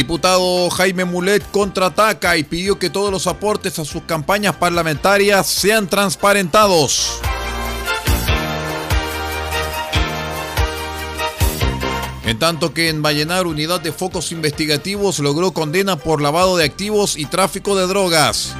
Diputado 0.00 0.70
Jaime 0.70 1.04
Mulet 1.04 1.44
contraataca 1.50 2.38
y 2.38 2.42
pidió 2.42 2.78
que 2.78 2.88
todos 2.88 3.12
los 3.12 3.26
aportes 3.26 3.78
a 3.78 3.84
sus 3.84 4.04
campañas 4.04 4.56
parlamentarias 4.56 5.46
sean 5.46 5.90
transparentados. 5.90 7.20
En 12.24 12.38
tanto 12.38 12.72
que 12.72 12.88
en 12.88 13.02
Vallenar, 13.02 13.46
Unidad 13.46 13.82
de 13.82 13.92
Focos 13.92 14.32
Investigativos 14.32 15.18
logró 15.18 15.52
condena 15.52 15.96
por 15.96 16.22
lavado 16.22 16.56
de 16.56 16.64
activos 16.64 17.18
y 17.18 17.26
tráfico 17.26 17.76
de 17.76 17.86
drogas. 17.86 18.54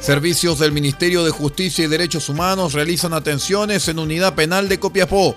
Servicios 0.00 0.58
del 0.58 0.72
Ministerio 0.72 1.22
de 1.22 1.32
Justicia 1.32 1.84
y 1.84 1.88
Derechos 1.88 2.30
Humanos 2.30 2.72
realizan 2.72 3.12
atenciones 3.12 3.88
en 3.88 3.98
Unidad 3.98 4.34
Penal 4.34 4.70
de 4.70 4.80
Copiapó. 4.80 5.36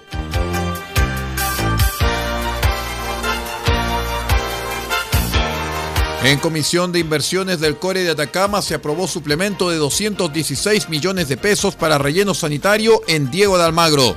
En 6.30 6.38
Comisión 6.38 6.92
de 6.92 7.00
Inversiones 7.00 7.60
del 7.60 7.80
Core 7.80 8.04
de 8.04 8.12
Atacama 8.12 8.62
se 8.62 8.76
aprobó 8.76 9.08
suplemento 9.08 9.72
de 9.72 9.78
216 9.78 10.88
millones 10.88 11.28
de 11.28 11.38
pesos 11.38 11.76
para 11.76 11.98
relleno 11.98 12.36
sanitario 12.36 13.02
en 13.08 13.32
Diego 13.32 13.58
de 13.58 13.64
Almagro. 13.64 14.16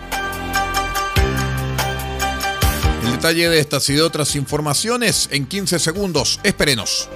El 3.03 3.13
detalle 3.13 3.49
de 3.49 3.59
estas 3.61 3.89
y 3.89 3.95
de 3.95 4.03
otras 4.03 4.37
informaciones 4.37 5.31
en 5.33 5.47
15 5.47 5.79
segundos. 5.79 6.39
Espérenos. 6.43 7.09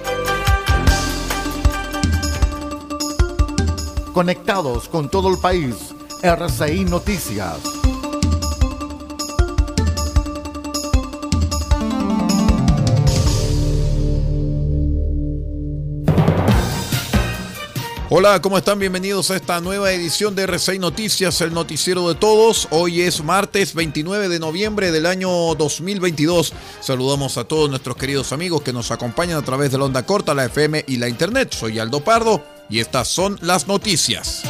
Conectados 4.13 4.89
con 4.89 5.11
todo 5.11 5.29
el 5.29 5.37
país. 5.37 5.75
RCI 6.23 6.85
Noticias. 6.85 7.76
Hola, 18.09 18.41
¿cómo 18.41 18.57
están? 18.57 18.79
Bienvenidos 18.79 19.31
a 19.31 19.35
esta 19.35 19.59
nueva 19.59 19.91
edición 19.91 20.33
de 20.33 20.47
R6 20.47 20.79
Noticias, 20.79 21.41
el 21.41 21.53
noticiero 21.53 22.07
de 22.07 22.15
todos. 22.15 22.69
Hoy 22.71 23.01
es 23.01 23.21
martes 23.21 23.73
29 23.73 24.29
de 24.29 24.39
noviembre 24.39 24.93
del 24.93 25.05
año 25.05 25.29
2022. 25.55 26.53
Saludamos 26.79 27.37
a 27.37 27.43
todos 27.43 27.69
nuestros 27.69 27.97
queridos 27.97 28.31
amigos 28.31 28.61
que 28.61 28.71
nos 28.71 28.91
acompañan 28.91 29.37
a 29.37 29.41
través 29.41 29.71
de 29.71 29.77
la 29.77 29.83
onda 29.83 30.05
corta, 30.05 30.33
la 30.33 30.45
FM 30.45 30.85
y 30.87 30.95
la 30.95 31.09
internet. 31.09 31.53
Soy 31.53 31.79
Aldo 31.79 31.99
Pardo 31.99 32.41
y 32.69 32.79
estas 32.79 33.09
son 33.09 33.37
las 33.41 33.67
noticias. 33.67 34.41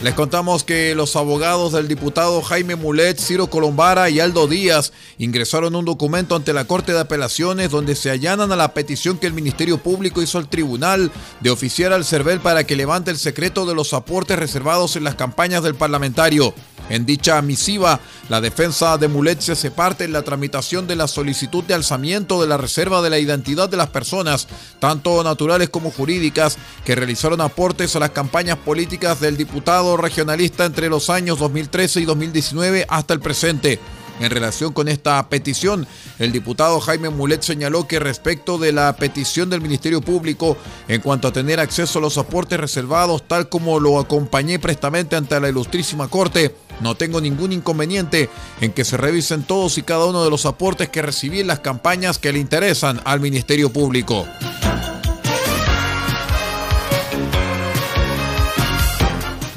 Les 0.00 0.14
contamos 0.14 0.62
que 0.62 0.94
los 0.94 1.16
abogados 1.16 1.72
del 1.72 1.88
diputado 1.88 2.40
Jaime 2.40 2.76
Mulet, 2.76 3.18
Ciro 3.18 3.48
Colombara 3.48 4.08
y 4.08 4.20
Aldo 4.20 4.46
Díaz 4.46 4.92
ingresaron 5.18 5.74
un 5.74 5.84
documento 5.84 6.36
ante 6.36 6.52
la 6.52 6.66
Corte 6.66 6.92
de 6.92 7.00
Apelaciones 7.00 7.72
donde 7.72 7.96
se 7.96 8.08
allanan 8.08 8.52
a 8.52 8.56
la 8.56 8.74
petición 8.74 9.18
que 9.18 9.26
el 9.26 9.32
Ministerio 9.32 9.78
Público 9.78 10.22
hizo 10.22 10.38
al 10.38 10.48
tribunal 10.48 11.10
de 11.40 11.50
oficiar 11.50 11.92
al 11.92 12.04
CERVEL 12.04 12.38
para 12.38 12.62
que 12.62 12.76
levante 12.76 13.10
el 13.10 13.18
secreto 13.18 13.66
de 13.66 13.74
los 13.74 13.92
aportes 13.92 14.38
reservados 14.38 14.94
en 14.94 15.02
las 15.02 15.16
campañas 15.16 15.64
del 15.64 15.74
parlamentario. 15.74 16.54
En 16.88 17.04
dicha 17.04 17.40
misiva, 17.42 18.00
la 18.28 18.40
defensa 18.40 18.96
de 18.96 19.08
Mulet 19.08 19.40
se 19.40 19.70
parte 19.70 20.04
en 20.04 20.12
la 20.12 20.22
tramitación 20.22 20.86
de 20.86 20.96
la 20.96 21.06
solicitud 21.06 21.62
de 21.64 21.74
alzamiento 21.74 22.40
de 22.40 22.46
la 22.46 22.56
reserva 22.56 23.02
de 23.02 23.10
la 23.10 23.18
identidad 23.18 23.68
de 23.68 23.76
las 23.76 23.88
personas, 23.88 24.48
tanto 24.78 25.22
naturales 25.22 25.68
como 25.68 25.90
jurídicas, 25.90 26.56
que 26.84 26.94
realizaron 26.94 27.40
aportes 27.40 27.94
a 27.94 28.00
las 28.00 28.10
campañas 28.10 28.58
políticas 28.58 29.20
del 29.20 29.36
diputado 29.36 29.96
regionalista 29.96 30.64
entre 30.64 30.88
los 30.88 31.10
años 31.10 31.38
2013 31.38 32.00
y 32.00 32.04
2019 32.04 32.86
hasta 32.88 33.14
el 33.14 33.20
presente. 33.20 33.78
En 34.20 34.30
relación 34.30 34.72
con 34.72 34.88
esta 34.88 35.28
petición, 35.28 35.86
el 36.18 36.32
diputado 36.32 36.80
Jaime 36.80 37.08
Mulet 37.08 37.42
señaló 37.42 37.86
que 37.86 38.00
respecto 38.00 38.58
de 38.58 38.72
la 38.72 38.96
petición 38.96 39.48
del 39.48 39.60
Ministerio 39.60 40.00
Público 40.00 40.56
en 40.88 41.00
cuanto 41.00 41.28
a 41.28 41.32
tener 41.32 41.60
acceso 41.60 42.00
a 42.00 42.02
los 42.02 42.18
aportes 42.18 42.58
reservados, 42.58 43.28
tal 43.28 43.48
como 43.48 43.78
lo 43.78 44.00
acompañé 44.00 44.58
prestamente 44.58 45.14
ante 45.14 45.38
la 45.38 45.48
Ilustrísima 45.48 46.08
Corte, 46.08 46.52
no 46.80 46.94
tengo 46.94 47.20
ningún 47.20 47.52
inconveniente 47.52 48.30
en 48.60 48.72
que 48.72 48.84
se 48.84 48.96
revisen 48.96 49.42
todos 49.42 49.78
y 49.78 49.82
cada 49.82 50.06
uno 50.06 50.24
de 50.24 50.30
los 50.30 50.46
aportes 50.46 50.88
que 50.88 51.02
recibí 51.02 51.40
en 51.40 51.46
las 51.46 51.60
campañas 51.60 52.18
que 52.18 52.32
le 52.32 52.38
interesan 52.38 53.00
al 53.04 53.20
Ministerio 53.20 53.70
Público. 53.72 54.26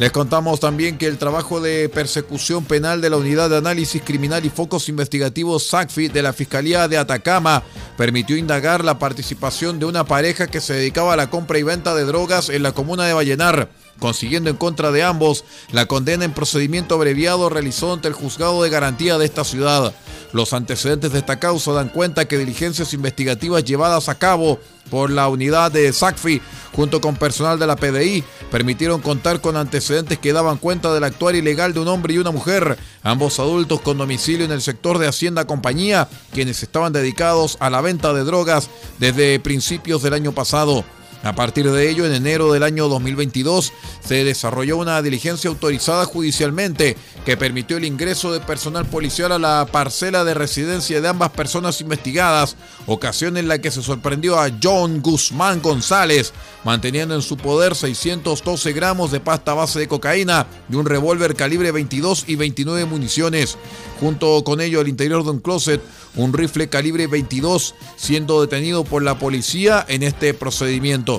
Les 0.01 0.11
contamos 0.11 0.59
también 0.59 0.97
que 0.97 1.05
el 1.05 1.19
trabajo 1.19 1.61
de 1.61 1.87
persecución 1.87 2.65
penal 2.65 3.01
de 3.01 3.11
la 3.11 3.17
Unidad 3.17 3.51
de 3.51 3.57
Análisis 3.57 4.01
Criminal 4.01 4.43
y 4.43 4.49
Focos 4.49 4.89
Investigativos 4.89 5.67
SACFI 5.67 6.07
de 6.07 6.23
la 6.23 6.33
Fiscalía 6.33 6.87
de 6.87 6.97
Atacama 6.97 7.61
permitió 7.97 8.35
indagar 8.35 8.83
la 8.83 8.97
participación 8.97 9.77
de 9.77 9.85
una 9.85 10.03
pareja 10.03 10.47
que 10.47 10.59
se 10.59 10.73
dedicaba 10.73 11.13
a 11.13 11.17
la 11.17 11.29
compra 11.29 11.59
y 11.59 11.63
venta 11.63 11.93
de 11.93 12.05
drogas 12.05 12.49
en 12.49 12.63
la 12.63 12.71
comuna 12.71 13.05
de 13.05 13.13
Vallenar 13.13 13.69
consiguiendo 14.01 14.49
en 14.49 14.57
contra 14.57 14.91
de 14.91 15.03
ambos 15.03 15.45
la 15.71 15.85
condena 15.85 16.25
en 16.25 16.33
procedimiento 16.33 16.95
abreviado 16.95 17.49
realizado 17.49 17.93
ante 17.93 18.07
el 18.07 18.15
juzgado 18.15 18.63
de 18.63 18.69
garantía 18.69 19.17
de 19.17 19.25
esta 19.25 19.45
ciudad. 19.45 19.93
Los 20.33 20.53
antecedentes 20.53 21.11
de 21.11 21.19
esta 21.19 21.39
causa 21.39 21.71
dan 21.71 21.89
cuenta 21.89 22.25
que 22.25 22.37
diligencias 22.37 22.93
investigativas 22.93 23.63
llevadas 23.63 24.09
a 24.09 24.15
cabo 24.15 24.59
por 24.89 25.11
la 25.11 25.27
unidad 25.27 25.71
de 25.71 25.93
SACFI 25.93 26.41
junto 26.73 26.99
con 26.99 27.15
personal 27.15 27.59
de 27.59 27.67
la 27.67 27.75
PDI 27.75 28.23
permitieron 28.49 29.01
contar 29.01 29.39
con 29.39 29.55
antecedentes 29.55 30.17
que 30.17 30.33
daban 30.33 30.57
cuenta 30.57 30.93
del 30.93 31.03
actuar 31.03 31.35
ilegal 31.35 31.73
de 31.73 31.81
un 31.81 31.87
hombre 31.87 32.15
y 32.15 32.17
una 32.17 32.31
mujer, 32.31 32.77
ambos 33.03 33.39
adultos 33.39 33.81
con 33.81 33.99
domicilio 33.99 34.45
en 34.45 34.51
el 34.51 34.61
sector 34.61 34.97
de 34.97 35.07
Hacienda 35.07 35.45
Compañía, 35.45 36.09
quienes 36.33 36.63
estaban 36.63 36.91
dedicados 36.91 37.57
a 37.59 37.69
la 37.69 37.81
venta 37.81 38.13
de 38.13 38.23
drogas 38.23 38.69
desde 38.97 39.39
principios 39.39 40.01
del 40.01 40.13
año 40.13 40.31
pasado. 40.31 40.83
A 41.23 41.33
partir 41.33 41.69
de 41.69 41.89
ello, 41.89 42.05
en 42.05 42.13
enero 42.13 42.51
del 42.51 42.63
año 42.63 42.87
2022, 42.87 43.71
se 44.03 44.23
desarrolló 44.23 44.77
una 44.77 45.01
diligencia 45.03 45.49
autorizada 45.49 46.05
judicialmente 46.05 46.97
que 47.25 47.37
permitió 47.37 47.77
el 47.77 47.85
ingreso 47.85 48.33
de 48.33 48.39
personal 48.39 48.85
policial 48.85 49.31
a 49.31 49.37
la 49.37 49.67
parcela 49.71 50.23
de 50.23 50.33
residencia 50.33 50.99
de 50.99 51.07
ambas 51.07 51.29
personas 51.29 51.79
investigadas, 51.79 52.55
ocasión 52.87 53.37
en 53.37 53.47
la 53.47 53.59
que 53.59 53.69
se 53.69 53.83
sorprendió 53.83 54.39
a 54.39 54.49
John 54.61 55.01
Guzmán 55.01 55.61
González, 55.61 56.33
manteniendo 56.63 57.13
en 57.13 57.21
su 57.21 57.37
poder 57.37 57.75
612 57.75 58.73
gramos 58.73 59.11
de 59.11 59.19
pasta 59.19 59.53
base 59.53 59.77
de 59.77 59.87
cocaína 59.87 60.47
y 60.71 60.75
un 60.75 60.87
revólver 60.87 61.35
calibre 61.35 61.71
22 61.71 62.25
y 62.27 62.35
29 62.35 62.85
municiones. 62.85 63.57
Junto 63.99 64.43
con 64.43 64.61
ello, 64.61 64.79
al 64.79 64.87
interior 64.87 65.23
de 65.23 65.29
un 65.29 65.39
closet, 65.39 65.81
un 66.15 66.33
rifle 66.33 66.69
calibre 66.69 67.07
22, 67.07 67.75
siendo 67.95 68.41
detenido 68.41 68.83
por 68.83 69.03
la 69.03 69.19
policía 69.19 69.85
en 69.87 70.03
este 70.03 70.33
procedimiento. 70.33 71.10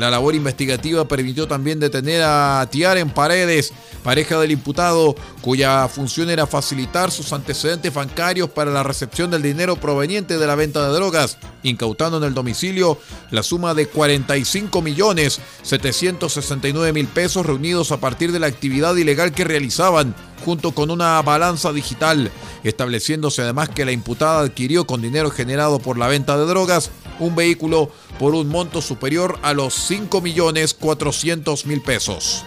La 0.00 0.08
labor 0.08 0.34
investigativa 0.34 1.06
permitió 1.06 1.46
también 1.46 1.78
detener 1.78 2.22
a 2.24 2.66
en 2.72 3.10
Paredes, 3.10 3.70
pareja 4.02 4.40
del 4.40 4.50
imputado, 4.50 5.14
cuya 5.42 5.86
función 5.88 6.30
era 6.30 6.46
facilitar 6.46 7.10
sus 7.10 7.34
antecedentes 7.34 7.92
bancarios 7.92 8.48
para 8.48 8.70
la 8.70 8.82
recepción 8.82 9.30
del 9.30 9.42
dinero 9.42 9.76
proveniente 9.76 10.38
de 10.38 10.46
la 10.46 10.54
venta 10.54 10.88
de 10.88 10.94
drogas, 10.94 11.36
incautando 11.62 12.16
en 12.16 12.24
el 12.24 12.32
domicilio 12.32 12.98
la 13.30 13.42
suma 13.42 13.74
de 13.74 13.88
45 13.88 14.80
millones 14.80 15.38
769 15.64 16.94
mil 16.94 17.06
pesos 17.06 17.44
reunidos 17.44 17.92
a 17.92 18.00
partir 18.00 18.32
de 18.32 18.38
la 18.38 18.46
actividad 18.46 18.96
ilegal 18.96 19.32
que 19.32 19.44
realizaban 19.44 20.14
junto 20.46 20.72
con 20.72 20.90
una 20.90 21.20
balanza 21.20 21.74
digital, 21.74 22.30
estableciéndose 22.64 23.42
además 23.42 23.68
que 23.68 23.84
la 23.84 23.92
imputada 23.92 24.40
adquirió 24.40 24.86
con 24.86 25.02
dinero 25.02 25.30
generado 25.30 25.78
por 25.78 25.98
la 25.98 26.08
venta 26.08 26.38
de 26.38 26.46
drogas 26.46 26.90
un 27.20 27.36
vehículo 27.36 27.90
por 28.18 28.34
un 28.34 28.48
monto 28.48 28.82
superior 28.82 29.38
a 29.42 29.52
los 29.54 29.74
5 29.74 30.20
millones 30.20 30.74
400 30.74 31.66
mil 31.66 31.80
pesos. 31.82 32.44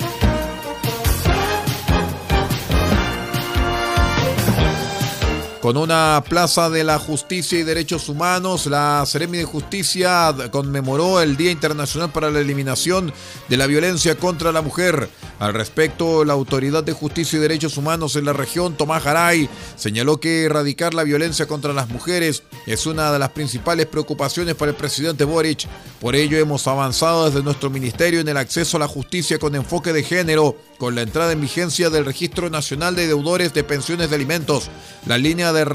Con 5.64 5.78
una 5.78 6.22
plaza 6.28 6.70
de 6.70 6.84
la 6.84 7.00
justicia 7.00 7.58
y 7.58 7.64
derechos 7.64 8.10
humanos, 8.10 8.66
la 8.66 9.02
Seremi 9.06 9.38
de 9.38 9.46
Justicia 9.46 10.36
conmemoró 10.52 11.22
el 11.22 11.38
Día 11.38 11.52
Internacional 11.52 12.12
para 12.12 12.30
la 12.30 12.42
Eliminación 12.42 13.14
de 13.48 13.56
la 13.56 13.66
Violencia 13.66 14.18
contra 14.18 14.52
la 14.52 14.62
Mujer. 14.62 15.10
Al 15.44 15.54
respecto, 15.54 16.24
la 16.24 16.32
Autoridad 16.32 16.86
de 16.86 16.94
Justicia 16.94 17.36
y 17.36 17.42
Derechos 17.42 17.76
Humanos 17.76 18.16
en 18.16 18.24
la 18.24 18.32
región, 18.32 18.78
Tomás 18.78 19.04
Garay, 19.04 19.50
señaló 19.76 20.18
que 20.18 20.46
erradicar 20.46 20.94
la 20.94 21.04
violencia 21.04 21.48
contra 21.48 21.74
las 21.74 21.90
mujeres 21.90 22.44
es 22.66 22.86
una 22.86 23.12
de 23.12 23.20
las 23.20 23.32
principales 23.32 23.88
preocupaciones 23.88 24.56
para 24.56 24.72
el 24.72 24.78
presidente 24.78 25.26
Boric. 25.26 25.68
Por 26.00 26.16
ello, 26.16 26.38
hemos 26.38 26.66
avanzado 26.66 27.26
desde 27.26 27.44
nuestro 27.44 27.70
ministerio 27.70 28.22
en 28.22 28.30
el 28.30 28.38
acceso 28.38 28.78
a 28.78 28.80
la 28.80 28.88
justicia 28.88 29.38
con 29.38 29.54
enfoque 29.54 29.92
de 29.92 30.04
género, 30.04 30.56
con 30.78 30.96
la 30.96 31.02
entrada 31.02 31.34
en 31.34 31.42
vigencia 31.42 31.90
del 31.90 32.06
Registro 32.06 32.50
Nacional 32.50 32.96
de 32.96 33.08
Deudores 33.08 33.54
de 33.54 33.66
Pensiones 33.66 34.10
de 34.10 34.16
Alimentos, 34.16 34.70
la 35.06 35.18
línea 35.18 35.52
de 35.52 35.66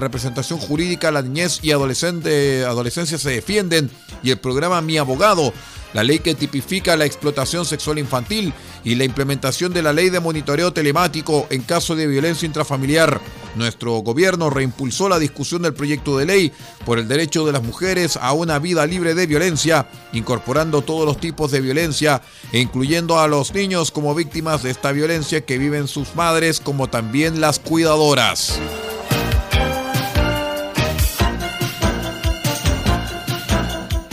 representación 0.00 0.58
jurídica 0.58 1.10
la 1.10 1.20
niñez 1.20 1.58
y 1.60 1.72
adolescencia 1.72 3.18
se 3.18 3.30
defienden 3.30 3.90
y 4.22 4.30
el 4.30 4.38
programa 4.38 4.80
Mi 4.80 4.96
Abogado, 4.96 5.52
la 5.92 6.04
ley 6.04 6.18
que 6.18 6.34
tipifica 6.34 6.96
la 6.96 7.04
explotación 7.04 7.64
sexual 7.64 7.98
infantil 7.98 8.52
y 8.84 8.94
la 8.94 9.04
implementación 9.04 9.72
de 9.72 9.82
la 9.82 9.92
ley 9.92 10.10
de 10.10 10.20
monitoreo 10.20 10.72
telemático 10.72 11.46
en 11.50 11.62
caso 11.62 11.96
de 11.96 12.06
violencia 12.06 12.46
intrafamiliar. 12.46 13.20
Nuestro 13.56 13.92
gobierno 13.98 14.50
reimpulsó 14.50 15.08
la 15.08 15.18
discusión 15.18 15.62
del 15.62 15.74
proyecto 15.74 16.16
de 16.18 16.26
ley 16.26 16.52
por 16.84 16.98
el 16.98 17.08
derecho 17.08 17.44
de 17.44 17.52
las 17.52 17.62
mujeres 17.62 18.16
a 18.16 18.32
una 18.32 18.58
vida 18.58 18.86
libre 18.86 19.14
de 19.14 19.26
violencia, 19.26 19.88
incorporando 20.12 20.82
todos 20.82 21.06
los 21.06 21.18
tipos 21.18 21.50
de 21.50 21.60
violencia 21.60 22.22
incluyendo 22.52 23.18
a 23.18 23.28
los 23.28 23.52
niños 23.52 23.90
como 23.90 24.14
víctimas 24.14 24.62
de 24.62 24.70
esta 24.70 24.92
violencia 24.92 25.44
que 25.44 25.58
viven 25.58 25.88
sus 25.88 26.14
madres 26.14 26.60
como 26.60 26.88
también 26.88 27.40
las 27.40 27.58
cuidadoras. 27.58 28.58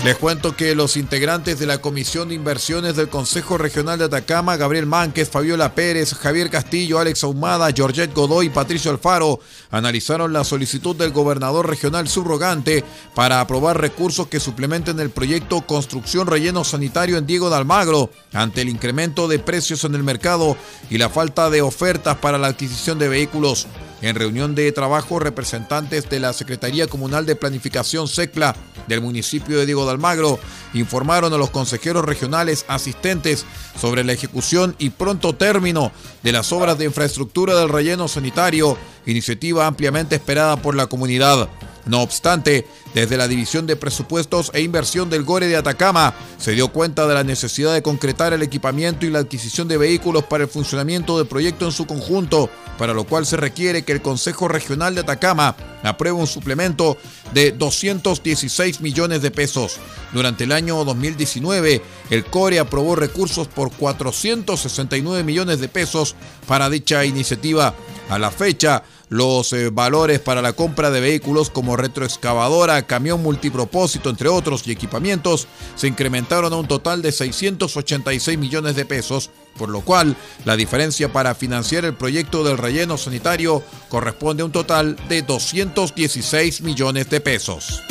Les 0.05 0.17
cuento 0.17 0.55
que 0.55 0.75
los 0.75 0.97
integrantes 0.97 1.57
de 1.57 1.65
la 1.65 1.79
Comisión 1.79 2.29
de 2.29 2.35
Inversiones 2.35 2.95
del 2.95 3.09
Consejo 3.09 3.57
Regional 3.57 3.97
de 3.97 4.05
Atacama, 4.05 4.55
Gabriel 4.55 4.85
Mánquez, 4.85 5.27
Fabiola 5.27 5.73
Pérez, 5.73 6.13
Javier 6.13 6.51
Castillo, 6.51 6.99
Alex 6.99 7.23
Ahumada, 7.23 7.71
Georgette 7.71 8.13
Godoy 8.13 8.45
y 8.45 8.49
Patricio 8.51 8.91
Alfaro, 8.91 9.39
analizaron 9.71 10.31
la 10.31 10.43
solicitud 10.43 10.95
del 10.95 11.11
gobernador 11.11 11.67
regional 11.67 12.07
subrogante 12.07 12.83
para 13.15 13.41
aprobar 13.41 13.81
recursos 13.81 14.27
que 14.27 14.39
suplementen 14.39 14.99
el 14.99 15.09
proyecto 15.09 15.61
Construcción 15.61 16.27
Relleno 16.27 16.63
Sanitario 16.63 17.17
en 17.17 17.25
Diego 17.25 17.49
de 17.49 17.55
Almagro, 17.55 18.11
ante 18.31 18.61
el 18.61 18.69
incremento 18.69 19.27
de 19.27 19.39
precios 19.39 19.85
en 19.85 19.95
el 19.95 20.03
mercado 20.03 20.55
y 20.91 20.99
la 20.99 21.09
falta 21.09 21.49
de 21.49 21.63
ofertas 21.63 22.17
para 22.17 22.37
la 22.37 22.45
adquisición 22.45 22.99
de 22.99 23.09
vehículos. 23.09 23.65
En 24.01 24.15
reunión 24.15 24.55
de 24.55 24.71
trabajo, 24.71 25.19
representantes 25.19 26.09
de 26.09 26.19
la 26.19 26.33
Secretaría 26.33 26.87
Comunal 26.87 27.25
de 27.25 27.35
Planificación 27.35 28.07
SECPLA 28.07 28.55
del 28.87 29.01
municipio 29.01 29.57
de 29.57 29.65
Diego 29.65 29.85
de 29.85 29.91
Almagro 29.91 30.39
informaron 30.73 31.33
a 31.33 31.37
los 31.37 31.49
consejeros 31.49 32.05
regionales 32.05 32.65
asistentes 32.67 33.45
sobre 33.79 34.03
la 34.03 34.13
ejecución 34.13 34.75
y 34.77 34.91
pronto 34.91 35.33
término 35.33 35.91
de 36.23 36.31
las 36.31 36.51
obras 36.51 36.77
de 36.77 36.85
infraestructura 36.85 37.55
del 37.55 37.69
relleno 37.69 38.07
sanitario, 38.07 38.77
iniciativa 39.05 39.65
ampliamente 39.65 40.15
esperada 40.15 40.57
por 40.57 40.75
la 40.75 40.87
comunidad. 40.87 41.49
No 41.85 42.01
obstante, 42.01 42.67
desde 42.95 43.17
la 43.17 43.27
División 43.27 43.67
de 43.67 43.75
Presupuestos 43.75 44.51
e 44.53 44.61
Inversión 44.61 45.09
del 45.09 45.23
Gore 45.23 45.47
de 45.47 45.57
Atacama 45.57 46.15
se 46.37 46.53
dio 46.53 46.69
cuenta 46.69 47.07
de 47.07 47.13
la 47.13 47.23
necesidad 47.23 47.73
de 47.73 47.83
concretar 47.83 48.33
el 48.33 48.41
equipamiento 48.41 49.05
y 49.05 49.11
la 49.11 49.19
adquisición 49.19 49.67
de 49.67 49.77
vehículos 49.77 50.23
para 50.23 50.45
el 50.45 50.49
funcionamiento 50.49 51.17
del 51.17 51.27
proyecto 51.27 51.65
en 51.65 51.71
su 51.71 51.85
conjunto, 51.85 52.49
para 52.77 52.93
lo 52.93 53.03
cual 53.03 53.25
se 53.25 53.37
requiere 53.37 53.83
que 53.83 53.91
el 53.91 54.01
Consejo 54.01 54.47
Regional 54.47 54.95
de 54.95 55.01
Atacama 55.01 55.55
apruebe 55.83 56.17
un 56.17 56.27
suplemento 56.27 56.97
de 57.33 57.51
216 57.51 58.81
millones 58.81 59.21
de 59.21 59.31
pesos. 59.31 59.77
Durante 60.11 60.45
el 60.45 60.51
año 60.53 60.83
2019, 60.83 61.81
el 62.09 62.25
CORE 62.25 62.59
aprobó 62.59 62.95
recursos 62.95 63.47
por 63.47 63.71
469 63.71 65.23
millones 65.23 65.59
de 65.59 65.67
pesos 65.67 66.15
para 66.47 66.69
dicha 66.69 67.05
iniciativa. 67.05 67.75
A 68.09 68.19
la 68.19 68.31
fecha, 68.31 68.83
los 69.09 69.53
eh, 69.53 69.69
valores 69.69 70.19
para 70.19 70.41
la 70.41 70.53
compra 70.53 70.89
de 70.89 70.99
vehículos 70.99 71.49
como 71.49 71.77
retroexcavadora, 71.77 72.87
camión 72.87 73.21
multipropósito, 73.21 74.09
entre 74.09 74.29
otros, 74.29 74.65
y 74.65 74.71
equipamientos 74.71 75.47
se 75.75 75.87
incrementaron 75.87 76.51
a 76.53 76.55
un 76.55 76.67
total 76.67 77.01
de 77.01 77.11
686 77.11 78.37
millones 78.37 78.75
de 78.75 78.85
pesos, 78.85 79.29
por 79.57 79.69
lo 79.69 79.81
cual 79.81 80.15
la 80.43 80.55
diferencia 80.55 81.11
para 81.11 81.35
financiar 81.35 81.85
el 81.85 81.93
proyecto 81.93 82.43
del 82.43 82.57
relleno 82.57 82.97
sanitario 82.97 83.63
corresponde 83.89 84.41
a 84.41 84.45
un 84.45 84.51
total 84.51 84.97
de 85.07 85.21
216 85.21 86.61
millones 86.61 87.09
de 87.09 87.21
pesos. 87.21 87.83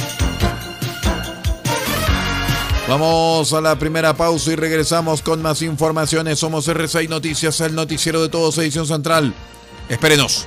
Vamos 2.87 3.51
a 3.55 3.63
la 3.63 3.79
primera 3.79 4.15
pausa 4.15 4.53
y 4.53 4.57
regresamos 4.57 5.23
con 5.23 5.41
más 5.41 5.63
informaciones. 5.63 6.39
Somos 6.39 6.69
R6 6.69 7.09
Noticias, 7.09 7.61
el 7.63 7.75
noticiero 7.75 8.21
de 8.21 8.29
todos, 8.29 8.59
edición 8.59 8.87
central. 8.87 9.33
Espérenos. 9.89 10.47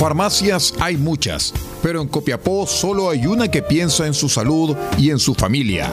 Farmacias 0.00 0.72
hay 0.80 0.96
muchas, 0.96 1.52
pero 1.82 2.00
en 2.00 2.08
Copiapó 2.08 2.66
solo 2.66 3.10
hay 3.10 3.26
una 3.26 3.50
que 3.50 3.60
piensa 3.60 4.06
en 4.06 4.14
su 4.14 4.30
salud 4.30 4.74
y 4.96 5.10
en 5.10 5.18
su 5.18 5.34
familia. 5.34 5.90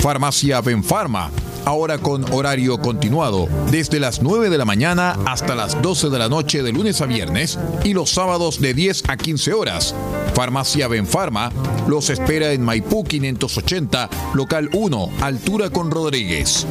Farmacia 0.00 0.60
Benfarma 0.60 1.30
ahora 1.64 1.98
con 1.98 2.30
horario 2.32 2.78
continuado, 2.78 3.48
desde 3.70 4.00
las 4.00 4.22
9 4.22 4.50
de 4.50 4.58
la 4.58 4.64
mañana 4.64 5.18
hasta 5.26 5.54
las 5.54 5.80
12 5.80 6.10
de 6.10 6.18
la 6.18 6.28
noche 6.28 6.62
de 6.62 6.72
lunes 6.72 7.00
a 7.00 7.06
viernes 7.06 7.58
y 7.84 7.94
los 7.94 8.10
sábados 8.10 8.60
de 8.60 8.74
10 8.74 9.04
a 9.08 9.16
15 9.16 9.52
horas. 9.52 9.94
Farmacia 10.34 10.88
Benfarma 10.88 11.52
los 11.86 12.10
espera 12.10 12.52
en 12.52 12.62
Maipú 12.62 13.04
580, 13.04 14.08
local 14.34 14.68
1, 14.72 15.10
altura 15.20 15.70
con 15.70 15.90
Rodríguez. 15.90 16.66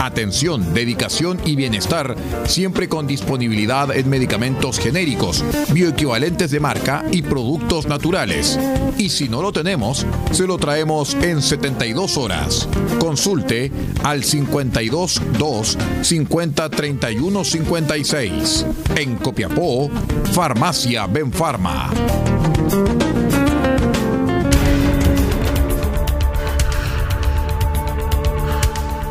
Atención, 0.00 0.74
dedicación 0.74 1.40
y 1.44 1.56
bienestar, 1.56 2.16
siempre 2.46 2.88
con 2.88 3.06
disponibilidad 3.06 3.96
en 3.96 4.08
medicamentos 4.08 4.78
genéricos, 4.78 5.44
bioequivalentes 5.72 6.50
de 6.50 6.60
marca 6.60 7.04
y 7.10 7.22
productos 7.22 7.86
naturales. 7.86 8.58
Y 8.98 9.08
si 9.08 9.28
no 9.28 9.42
lo 9.42 9.52
tenemos, 9.52 10.06
se 10.32 10.46
lo 10.46 10.58
traemos 10.58 11.14
en 11.14 11.42
72 11.42 12.16
horas. 12.16 12.68
Consulte 12.98 13.70
al 14.04 14.24
52 14.36 15.22
2 15.38 15.78
50 16.02 16.68
31 16.68 17.44
56. 17.44 18.66
En 18.96 19.16
Copiapó, 19.16 19.88
Farmacia 20.32 21.06
Benfarma. 21.06 21.90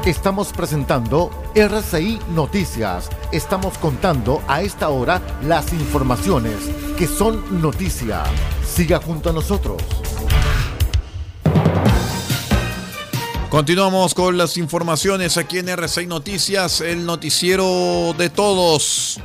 Estamos 0.05 0.53
presentando 0.53 1.32
RCI 1.55 2.20
Noticias. 2.36 3.10
Estamos 3.32 3.79
contando 3.79 4.44
a 4.48 4.62
esta 4.62 4.89
hora 4.89 5.20
las 5.41 5.74
informaciones 5.74 6.70
que 6.96 7.08
son 7.08 7.62
noticia. 7.62 8.24
Siga 8.63 9.00
junto 9.00 9.32
a 9.32 9.34
nosotros. 9.34 9.82
Continuamos 13.50 14.14
con 14.14 14.38
las 14.38 14.58
informaciones 14.58 15.38
aquí 15.38 15.60
en 15.60 15.70
RCI 15.70 16.08
Noticias, 16.08 16.82
el 16.82 17.06
noticiero 17.06 18.14
de 18.18 18.30
todos. 18.30 19.20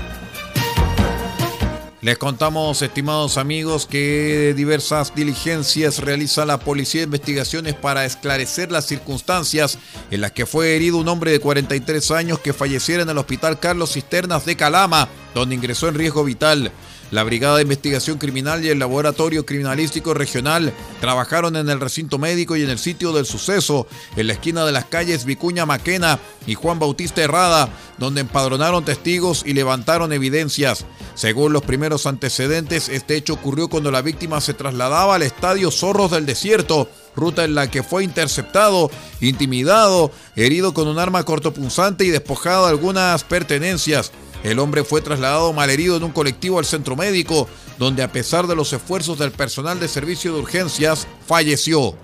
Les 2.03 2.17
contamos, 2.17 2.81
estimados 2.81 3.37
amigos, 3.37 3.87
que 3.87 4.55
diversas 4.57 5.15
diligencias 5.15 5.99
realiza 5.99 6.47
la 6.47 6.59
Policía 6.59 7.01
de 7.01 7.07
Investigaciones 7.07 7.75
para 7.75 8.05
esclarecer 8.05 8.71
las 8.71 8.87
circunstancias 8.87 9.79
en 10.11 10.21
las 10.21 10.33
que 10.33 10.47
fue 10.47 10.77
herido 10.77 10.99
un 10.99 11.09
hombre 11.09 11.33
de 11.33 11.41
43 11.41 12.11
años 12.13 12.39
que 12.39 12.53
falleciera 12.53 13.03
en 13.03 13.11
el 13.11 13.19
Hospital 13.19 13.59
Carlos 13.59 13.93
Cisternas 13.93 14.47
de 14.47 14.57
Calama, 14.57 15.09
donde 15.35 15.55
ingresó 15.55 15.89
en 15.89 15.95
riesgo 15.95 16.25
vital. 16.25 16.73
La 17.11 17.25
Brigada 17.25 17.57
de 17.57 17.63
Investigación 17.63 18.19
Criminal 18.19 18.65
y 18.65 18.69
el 18.69 18.79
Laboratorio 18.79 19.45
Criminalístico 19.45 20.15
Regional 20.15 20.73
trabajaron 21.01 21.57
en 21.57 21.69
el 21.69 21.81
recinto 21.81 22.19
médico 22.19 22.57
y 22.57 22.63
en 22.63 22.71
el 22.71 22.79
sitio 22.79 23.13
del 23.13 23.27
suceso, 23.27 23.89
en 24.17 24.29
la 24.29 24.35
esquina 24.35 24.65
de 24.65 24.71
las 24.71 24.85
calles 24.85 25.25
Vicuña 25.25 25.67
Maquena 25.67 26.21
y 26.47 26.55
Juan 26.55 26.79
Bautista 26.79 27.21
Herrada, 27.21 27.69
donde 27.99 28.21
empadronaron 28.21 28.85
testigos 28.85 29.43
y 29.45 29.55
levantaron 29.55 30.13
evidencias. 30.13 30.85
Según 31.15 31.53
los 31.53 31.63
primeros 31.63 32.07
antecedentes, 32.07 32.89
este 32.89 33.17
hecho 33.17 33.35
ocurrió 33.35 33.69
cuando 33.69 33.91
la 33.91 34.03
víctima 34.03 34.41
se 34.41 34.55
trasladaba 34.55 35.17
al 35.17 35.23
estadio 35.23 35.73
Zorros 35.73 36.13
del 36.13 36.27
Desierto, 36.27 36.89
ruta 37.17 37.45
en 37.45 37.57
la 37.57 37.69
que 37.69 37.83
fue 37.83 38.05
interceptado, 38.05 38.89
intimidado, 39.21 40.13
herido 40.37 40.73
con 40.73 40.87
un 40.87 41.01
arma 41.01 41.25
cortopunzante 41.25 42.05
y 42.05 42.11
despojado 42.11 42.67
de 42.67 42.71
algunas 42.71 43.25
pertenencias. 43.25 44.13
El 44.43 44.59
hombre 44.59 44.85
fue 44.85 45.03
trasladado 45.03 45.53
malherido 45.53 45.97
en 45.97 46.05
un 46.05 46.13
colectivo 46.13 46.59
al 46.59 46.65
centro 46.65 46.97
médico, 46.97 47.49
donde 47.79 48.03
a 48.03 48.13
pesar 48.13 48.47
de 48.47 48.57
los 48.57 48.73
esfuerzos 48.73 49.19
del 49.19 49.33
personal 49.33 49.79
de 49.81 49.89
servicio 49.89 50.33
de 50.33 50.41
urgencias, 50.41 51.07
falleció. 51.27 51.95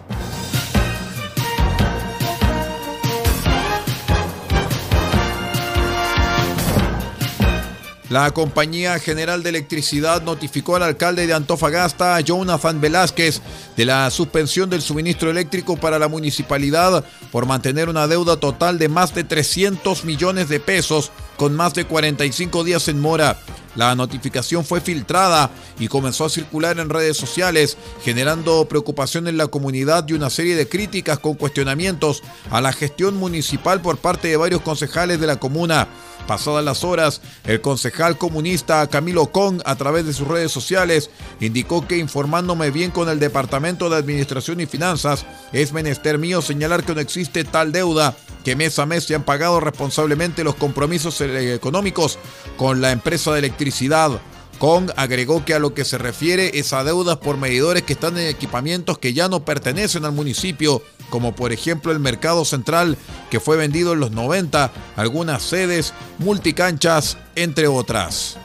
La 8.16 8.30
Compañía 8.30 8.98
General 8.98 9.42
de 9.42 9.50
Electricidad 9.50 10.22
notificó 10.22 10.74
al 10.74 10.84
alcalde 10.84 11.26
de 11.26 11.34
Antofagasta, 11.34 12.18
Jonathan 12.20 12.80
Velázquez, 12.80 13.42
de 13.76 13.84
la 13.84 14.10
suspensión 14.10 14.70
del 14.70 14.80
suministro 14.80 15.30
eléctrico 15.30 15.76
para 15.76 15.98
la 15.98 16.08
municipalidad 16.08 17.04
por 17.30 17.44
mantener 17.44 17.90
una 17.90 18.06
deuda 18.06 18.38
total 18.38 18.78
de 18.78 18.88
más 18.88 19.14
de 19.14 19.24
300 19.24 20.06
millones 20.06 20.48
de 20.48 20.60
pesos 20.60 21.12
con 21.36 21.54
más 21.54 21.74
de 21.74 21.84
45 21.84 22.64
días 22.64 22.88
en 22.88 23.02
mora. 23.02 23.38
La 23.74 23.94
notificación 23.94 24.64
fue 24.64 24.80
filtrada 24.80 25.50
y 25.78 25.88
comenzó 25.88 26.24
a 26.24 26.30
circular 26.30 26.78
en 26.78 26.88
redes 26.88 27.18
sociales, 27.18 27.76
generando 28.02 28.66
preocupación 28.66 29.28
en 29.28 29.36
la 29.36 29.48
comunidad 29.48 30.08
y 30.08 30.14
una 30.14 30.30
serie 30.30 30.56
de 30.56 30.66
críticas 30.66 31.18
con 31.18 31.34
cuestionamientos 31.34 32.22
a 32.50 32.62
la 32.62 32.72
gestión 32.72 33.16
municipal 33.16 33.82
por 33.82 33.98
parte 33.98 34.28
de 34.28 34.38
varios 34.38 34.62
concejales 34.62 35.20
de 35.20 35.26
la 35.26 35.36
comuna. 35.36 35.88
Pasadas 36.26 36.64
las 36.64 36.82
horas, 36.84 37.20
el 37.44 37.60
concejal 37.60 38.18
comunista 38.18 38.86
Camilo 38.88 39.26
Con, 39.26 39.62
a 39.64 39.76
través 39.76 40.06
de 40.06 40.12
sus 40.12 40.26
redes 40.26 40.50
sociales, 40.50 41.10
indicó 41.40 41.86
que 41.86 41.98
informándome 41.98 42.70
bien 42.70 42.90
con 42.90 43.08
el 43.08 43.20
Departamento 43.20 43.88
de 43.88 43.96
Administración 43.96 44.60
y 44.60 44.66
Finanzas, 44.66 45.24
es 45.52 45.72
menester 45.72 46.18
mío 46.18 46.42
señalar 46.42 46.84
que 46.84 46.94
no 46.94 47.00
existe 47.00 47.44
tal 47.44 47.70
deuda, 47.72 48.16
que 48.44 48.56
mes 48.56 48.78
a 48.78 48.86
mes 48.86 49.04
se 49.04 49.14
han 49.14 49.24
pagado 49.24 49.60
responsablemente 49.60 50.44
los 50.44 50.56
compromisos 50.56 51.20
económicos 51.20 52.18
con 52.56 52.80
la 52.80 52.92
empresa 52.92 53.32
de 53.32 53.40
electricidad. 53.40 54.20
Kong 54.58 54.90
agregó 54.96 55.44
que 55.44 55.54
a 55.54 55.58
lo 55.58 55.74
que 55.74 55.84
se 55.84 55.98
refiere 55.98 56.58
es 56.58 56.72
a 56.72 56.84
deudas 56.84 57.18
por 57.18 57.36
medidores 57.36 57.82
que 57.82 57.92
están 57.92 58.18
en 58.18 58.28
equipamientos 58.28 58.98
que 58.98 59.12
ya 59.12 59.28
no 59.28 59.44
pertenecen 59.44 60.04
al 60.04 60.12
municipio, 60.12 60.82
como 61.10 61.34
por 61.34 61.52
ejemplo 61.52 61.92
el 61.92 62.00
Mercado 62.00 62.44
Central, 62.44 62.96
que 63.30 63.40
fue 63.40 63.56
vendido 63.56 63.92
en 63.92 64.00
los 64.00 64.10
90, 64.10 64.72
algunas 64.96 65.42
sedes, 65.42 65.92
multicanchas, 66.18 67.18
entre 67.34 67.68
otras. 67.68 68.38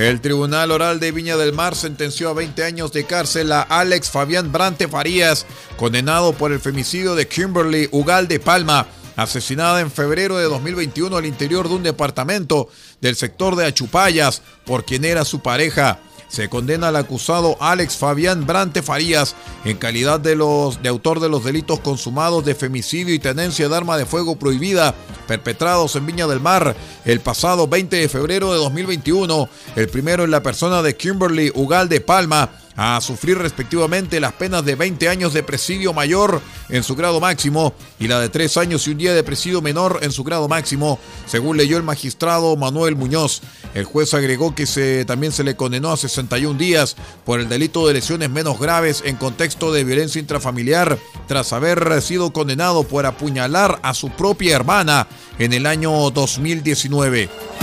El 0.00 0.22
Tribunal 0.22 0.70
Oral 0.70 0.98
de 0.98 1.12
Viña 1.12 1.36
del 1.36 1.52
Mar 1.52 1.76
sentenció 1.76 2.30
a 2.30 2.32
20 2.32 2.64
años 2.64 2.90
de 2.90 3.04
cárcel 3.04 3.52
a 3.52 3.60
Alex 3.60 4.08
Fabián 4.08 4.50
Brante 4.50 4.88
Farías, 4.88 5.44
condenado 5.76 6.32
por 6.32 6.52
el 6.52 6.58
femicidio 6.58 7.14
de 7.14 7.28
Kimberly 7.28 7.86
Ugal 7.92 8.26
de 8.26 8.40
Palma, 8.40 8.86
asesinada 9.16 9.82
en 9.82 9.90
febrero 9.90 10.38
de 10.38 10.44
2021 10.44 11.14
al 11.14 11.26
interior 11.26 11.68
de 11.68 11.74
un 11.74 11.82
departamento 11.82 12.70
del 13.02 13.14
sector 13.14 13.56
de 13.56 13.66
Achupayas 13.66 14.40
por 14.64 14.86
quien 14.86 15.04
era 15.04 15.26
su 15.26 15.42
pareja 15.42 16.00
se 16.30 16.48
condena 16.48 16.88
al 16.88 16.96
acusado 16.96 17.56
Alex 17.60 17.96
Fabián 17.96 18.46
Brante 18.46 18.82
Farías 18.82 19.34
en 19.64 19.76
calidad 19.76 20.20
de, 20.20 20.36
los, 20.36 20.82
de 20.82 20.88
autor 20.88 21.20
de 21.20 21.28
los 21.28 21.44
delitos 21.44 21.80
consumados 21.80 22.44
de 22.44 22.54
femicidio 22.54 23.12
y 23.12 23.18
tenencia 23.18 23.68
de 23.68 23.76
arma 23.76 23.98
de 23.98 24.06
fuego 24.06 24.36
prohibida 24.36 24.94
perpetrados 25.26 25.96
en 25.96 26.06
Viña 26.06 26.26
del 26.26 26.40
Mar 26.40 26.76
el 27.04 27.20
pasado 27.20 27.66
20 27.66 27.96
de 27.96 28.08
febrero 28.08 28.52
de 28.52 28.58
2021, 28.58 29.48
el 29.76 29.88
primero 29.88 30.24
en 30.24 30.30
la 30.30 30.42
persona 30.42 30.82
de 30.82 30.96
Kimberly 30.96 31.50
Ugal 31.54 31.88
de 31.88 32.00
Palma, 32.00 32.50
a 32.82 32.98
sufrir 33.02 33.36
respectivamente 33.36 34.20
las 34.20 34.32
penas 34.32 34.64
de 34.64 34.74
20 34.74 35.06
años 35.10 35.34
de 35.34 35.42
presidio 35.42 35.92
mayor 35.92 36.40
en 36.70 36.82
su 36.82 36.96
grado 36.96 37.20
máximo 37.20 37.74
y 37.98 38.08
la 38.08 38.18
de 38.18 38.30
3 38.30 38.56
años 38.56 38.86
y 38.86 38.92
un 38.92 38.96
día 38.96 39.12
de 39.12 39.22
presidio 39.22 39.60
menor 39.60 39.98
en 40.00 40.10
su 40.10 40.24
grado 40.24 40.48
máximo, 40.48 40.98
según 41.26 41.58
leyó 41.58 41.76
el 41.76 41.82
magistrado 41.82 42.56
Manuel 42.56 42.96
Muñoz. 42.96 43.42
El 43.74 43.84
juez 43.84 44.14
agregó 44.14 44.54
que 44.54 44.64
se, 44.64 45.04
también 45.04 45.30
se 45.30 45.44
le 45.44 45.56
condenó 45.56 45.92
a 45.92 45.98
61 45.98 46.58
días 46.58 46.96
por 47.26 47.38
el 47.38 47.50
delito 47.50 47.86
de 47.86 47.92
lesiones 47.92 48.30
menos 48.30 48.58
graves 48.58 49.02
en 49.04 49.16
contexto 49.16 49.74
de 49.74 49.84
violencia 49.84 50.18
intrafamiliar 50.18 50.98
tras 51.28 51.52
haber 51.52 52.00
sido 52.00 52.32
condenado 52.32 52.84
por 52.84 53.04
apuñalar 53.04 53.78
a 53.82 53.92
su 53.92 54.08
propia 54.08 54.56
hermana 54.56 55.06
en 55.38 55.52
el 55.52 55.66
año 55.66 56.10
2019. 56.10 57.59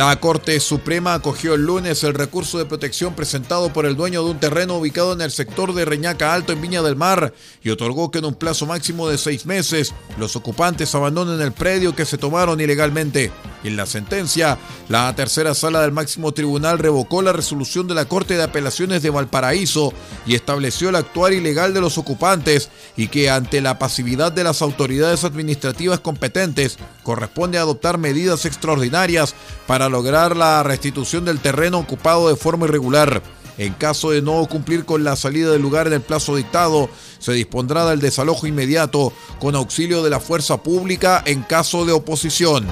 La 0.00 0.18
Corte 0.18 0.58
Suprema 0.60 1.12
acogió 1.12 1.52
el 1.52 1.66
lunes 1.66 2.04
el 2.04 2.14
recurso 2.14 2.56
de 2.56 2.64
protección 2.64 3.14
presentado 3.14 3.70
por 3.70 3.84
el 3.84 3.96
dueño 3.96 4.24
de 4.24 4.30
un 4.30 4.40
terreno 4.40 4.78
ubicado 4.78 5.12
en 5.12 5.20
el 5.20 5.30
sector 5.30 5.74
de 5.74 5.84
Reñaca 5.84 6.32
Alto 6.32 6.54
en 6.54 6.62
Viña 6.62 6.80
del 6.80 6.96
Mar 6.96 7.34
y 7.62 7.68
otorgó 7.68 8.10
que 8.10 8.20
en 8.20 8.24
un 8.24 8.34
plazo 8.34 8.64
máximo 8.64 9.10
de 9.10 9.18
seis 9.18 9.44
meses 9.44 9.92
los 10.16 10.36
ocupantes 10.36 10.94
abandonen 10.94 11.38
el 11.42 11.52
predio 11.52 11.94
que 11.94 12.06
se 12.06 12.16
tomaron 12.16 12.62
ilegalmente. 12.62 13.30
En 13.62 13.76
la 13.76 13.84
sentencia, 13.84 14.58
la 14.88 15.14
tercera 15.14 15.54
sala 15.54 15.82
del 15.82 15.92
máximo 15.92 16.32
tribunal 16.32 16.78
revocó 16.78 17.20
la 17.20 17.32
resolución 17.32 17.86
de 17.86 17.94
la 17.94 18.06
Corte 18.06 18.36
de 18.36 18.42
Apelaciones 18.42 19.02
de 19.02 19.10
Valparaíso 19.10 19.92
y 20.26 20.34
estableció 20.34 20.88
el 20.88 20.96
actuar 20.96 21.34
ilegal 21.34 21.74
de 21.74 21.82
los 21.82 21.98
ocupantes 21.98 22.70
y 22.96 23.08
que 23.08 23.28
ante 23.28 23.60
la 23.60 23.78
pasividad 23.78 24.32
de 24.32 24.44
las 24.44 24.62
autoridades 24.62 25.24
administrativas 25.24 26.00
competentes 26.00 26.78
corresponde 27.02 27.58
adoptar 27.58 27.98
medidas 27.98 28.46
extraordinarias 28.46 29.34
para 29.66 29.90
lograr 29.90 30.36
la 30.36 30.62
restitución 30.62 31.26
del 31.26 31.40
terreno 31.40 31.78
ocupado 31.78 32.28
de 32.28 32.36
forma 32.36 32.66
irregular. 32.66 33.22
En 33.58 33.74
caso 33.74 34.10
de 34.10 34.22
no 34.22 34.46
cumplir 34.46 34.86
con 34.86 35.04
la 35.04 35.16
salida 35.16 35.50
del 35.50 35.60
lugar 35.60 35.86
en 35.86 35.92
el 35.92 36.00
plazo 36.00 36.34
dictado, 36.34 36.88
se 37.18 37.32
dispondrá 37.32 37.84
del 37.84 38.00
desalojo 38.00 38.46
inmediato 38.46 39.12
con 39.38 39.54
auxilio 39.54 40.02
de 40.02 40.08
la 40.08 40.18
fuerza 40.18 40.62
pública 40.62 41.22
en 41.26 41.42
caso 41.42 41.84
de 41.84 41.92
oposición. 41.92 42.66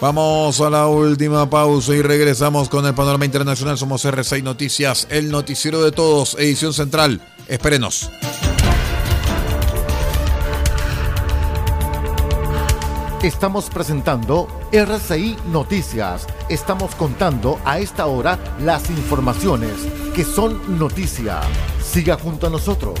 Vamos 0.00 0.60
a 0.60 0.68
la 0.68 0.88
última 0.88 1.48
pausa 1.48 1.94
y 1.94 2.02
regresamos 2.02 2.68
con 2.68 2.84
el 2.84 2.94
panorama 2.94 3.24
internacional. 3.24 3.78
Somos 3.78 4.04
R6 4.04 4.42
Noticias, 4.42 5.06
el 5.10 5.30
noticiero 5.30 5.82
de 5.82 5.90
todos, 5.90 6.34
edición 6.38 6.74
central. 6.74 7.22
Espérenos. 7.48 8.10
Estamos 13.22 13.70
presentando 13.70 14.46
RCI 14.70 15.36
Noticias. 15.50 16.26
Estamos 16.50 16.94
contando 16.94 17.58
a 17.64 17.78
esta 17.78 18.04
hora 18.06 18.38
las 18.60 18.90
informaciones 18.90 19.72
que 20.14 20.24
son 20.24 20.78
noticia. 20.78 21.40
Siga 21.82 22.18
junto 22.18 22.48
a 22.48 22.50
nosotros. 22.50 23.00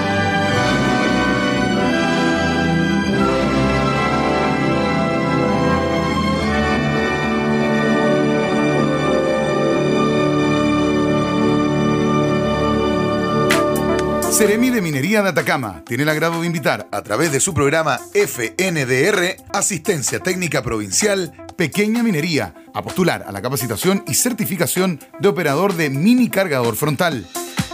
Seremi 14.41 14.71
de 14.71 14.81
Minería 14.81 15.21
de 15.21 15.29
Atacama 15.29 15.83
tiene 15.85 16.01
el 16.01 16.09
agrado 16.09 16.41
de 16.41 16.47
invitar 16.47 16.87
a 16.91 17.03
través 17.03 17.31
de 17.31 17.39
su 17.39 17.53
programa 17.53 17.99
FNDR, 18.15 19.35
Asistencia 19.53 20.19
Técnica 20.19 20.63
Provincial, 20.63 21.31
Pequeña 21.55 22.01
Minería, 22.01 22.55
a 22.73 22.81
postular 22.81 23.23
a 23.27 23.31
la 23.31 23.43
capacitación 23.43 24.03
y 24.07 24.15
certificación 24.15 24.99
de 25.19 25.27
operador 25.27 25.75
de 25.75 25.91
mini 25.91 26.27
cargador 26.27 26.75
frontal. 26.75 27.27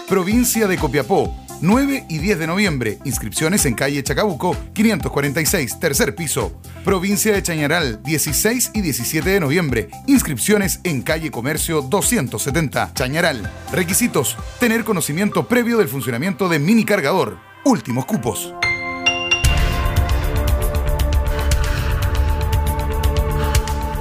Provincia 0.09 0.67
de 0.67 0.77
Copiapó, 0.77 1.33
9 1.61 2.05
y 2.09 2.17
10 2.19 2.39
de 2.39 2.47
noviembre. 2.47 2.99
Inscripciones 3.05 3.65
en 3.65 3.75
calle 3.75 4.03
Chacabuco, 4.03 4.55
546, 4.73 5.79
tercer 5.79 6.15
piso. 6.15 6.59
Provincia 6.83 7.33
de 7.33 7.43
Chañaral, 7.43 8.01
16 8.03 8.71
y 8.73 8.81
17 8.81 9.29
de 9.29 9.39
noviembre. 9.39 9.89
Inscripciones 10.07 10.79
en 10.83 11.01
calle 11.01 11.31
Comercio 11.31 11.81
270, 11.81 12.93
Chañaral. 12.93 13.51
Requisitos: 13.71 14.37
tener 14.59 14.83
conocimiento 14.83 15.47
previo 15.47 15.77
del 15.77 15.87
funcionamiento 15.87 16.49
de 16.49 16.59
mini 16.59 16.85
cargador. 16.85 17.37
Últimos 17.65 18.05
cupos. 18.05 18.53